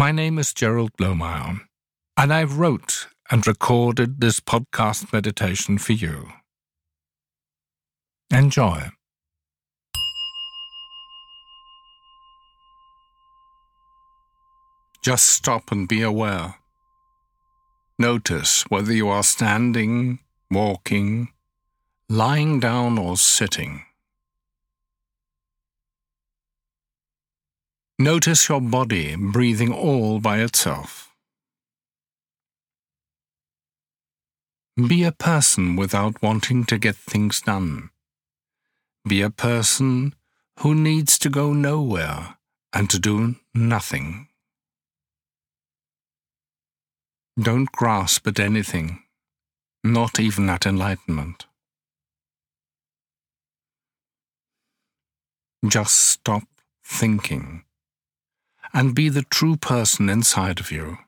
My 0.00 0.12
name 0.12 0.38
is 0.38 0.54
Gerald 0.54 0.96
Blomeyer, 0.96 1.60
and 2.16 2.32
I 2.32 2.44
wrote 2.44 3.08
and 3.30 3.46
recorded 3.46 4.22
this 4.22 4.40
podcast 4.40 5.12
meditation 5.12 5.76
for 5.76 5.92
you. 5.92 6.32
Enjoy. 8.32 8.92
Just 15.04 15.26
stop 15.26 15.70
and 15.70 15.86
be 15.86 16.00
aware. 16.00 16.54
Notice 17.98 18.62
whether 18.70 18.94
you 18.94 19.06
are 19.08 19.22
standing, 19.22 20.20
walking, 20.50 21.28
lying 22.08 22.58
down, 22.58 22.96
or 22.96 23.18
sitting. 23.18 23.82
Notice 28.00 28.48
your 28.48 28.62
body 28.62 29.14
breathing 29.14 29.74
all 29.74 30.20
by 30.20 30.38
itself. 30.38 31.12
Be 34.74 35.04
a 35.04 35.12
person 35.12 35.76
without 35.76 36.22
wanting 36.22 36.64
to 36.64 36.78
get 36.78 36.96
things 36.96 37.42
done. 37.42 37.90
Be 39.06 39.20
a 39.20 39.28
person 39.28 40.14
who 40.60 40.74
needs 40.74 41.18
to 41.18 41.28
go 41.28 41.52
nowhere 41.52 42.38
and 42.72 42.88
to 42.88 42.98
do 42.98 43.36
nothing. 43.52 44.28
Don't 47.38 47.70
grasp 47.70 48.26
at 48.26 48.40
anything, 48.40 49.02
not 49.84 50.18
even 50.18 50.48
at 50.48 50.64
enlightenment. 50.64 51.44
Just 55.68 55.96
stop 55.96 56.44
thinking 56.82 57.64
and 58.72 58.94
be 58.94 59.08
the 59.08 59.22
true 59.22 59.56
person 59.56 60.08
inside 60.08 60.60
of 60.60 60.70
you. 60.70 60.98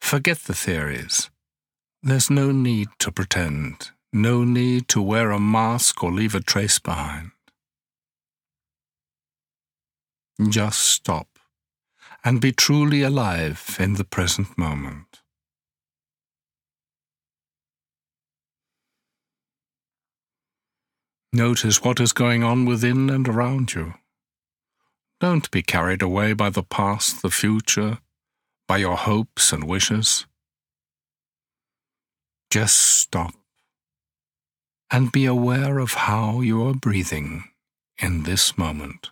Forget 0.00 0.40
the 0.40 0.54
theories. 0.54 1.30
There's 2.02 2.30
no 2.30 2.52
need 2.52 2.88
to 2.98 3.10
pretend, 3.10 3.90
no 4.12 4.44
need 4.44 4.88
to 4.88 5.00
wear 5.00 5.30
a 5.30 5.40
mask 5.40 6.04
or 6.04 6.12
leave 6.12 6.34
a 6.34 6.40
trace 6.40 6.78
behind. 6.78 7.30
Just 10.48 10.80
stop 10.80 11.28
and 12.24 12.40
be 12.40 12.52
truly 12.52 13.02
alive 13.02 13.76
in 13.78 13.94
the 13.94 14.04
present 14.04 14.58
moment. 14.58 15.20
Notice 21.32 21.82
what 21.82 21.98
is 21.98 22.12
going 22.12 22.44
on 22.44 22.64
within 22.64 23.10
and 23.10 23.28
around 23.28 23.74
you. 23.74 23.94
Don't 25.20 25.50
be 25.50 25.62
carried 25.62 26.02
away 26.02 26.32
by 26.32 26.50
the 26.50 26.62
past, 26.62 27.22
the 27.22 27.30
future, 27.30 27.98
by 28.66 28.78
your 28.78 28.96
hopes 28.96 29.52
and 29.52 29.64
wishes. 29.64 30.26
Just 32.50 32.76
stop 32.78 33.34
and 34.90 35.10
be 35.10 35.26
aware 35.26 35.78
of 35.78 35.94
how 35.94 36.40
you 36.40 36.66
are 36.66 36.74
breathing 36.74 37.44
in 37.98 38.22
this 38.24 38.56
moment. 38.56 39.10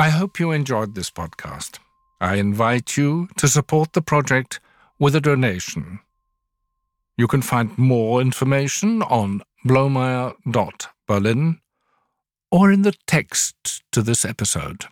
I 0.00 0.08
hope 0.08 0.40
you 0.40 0.50
enjoyed 0.50 0.94
this 0.94 1.10
podcast. 1.10 1.78
I 2.22 2.36
invite 2.36 2.96
you 2.96 3.28
to 3.36 3.46
support 3.46 3.92
the 3.92 4.00
project 4.00 4.58
with 4.98 5.14
a 5.14 5.20
donation. 5.20 6.00
You 7.18 7.28
can 7.28 7.42
find 7.42 7.76
more 7.76 8.22
information 8.22 9.02
on 9.02 9.42
blomeyer.berlin 9.66 11.60
or 12.50 12.72
in 12.72 12.80
the 12.80 12.94
text 13.06 13.82
to 13.92 14.00
this 14.00 14.24
episode. 14.24 14.86